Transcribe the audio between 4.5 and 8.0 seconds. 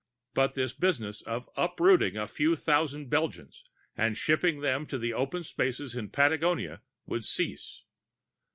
them to the open spaces in Patagonia would cease.